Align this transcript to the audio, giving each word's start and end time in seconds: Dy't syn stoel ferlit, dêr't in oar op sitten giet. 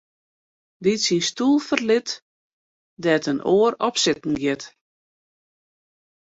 Dy't 0.83 1.03
syn 1.05 1.21
stoel 1.29 1.59
ferlit, 1.67 2.09
dêr't 3.03 3.29
in 3.31 3.39
oar 3.55 3.73
op 3.87 3.95
sitten 4.03 4.35
giet. 4.41 4.63